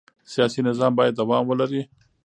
سیاسي 0.33 0.59
نظام 0.67 0.91
باید 0.97 1.17
دوام 1.19 1.43
ولري 1.47 1.81